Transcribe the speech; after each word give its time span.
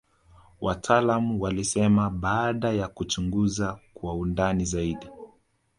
wataalamu 0.61 1.41
walisema 1.41 2.09
baada 2.09 2.71
ya 2.73 2.87
kuchunguza 2.87 3.79
kwa 3.93 4.13
undani 4.13 4.65
zaidi 4.65 5.07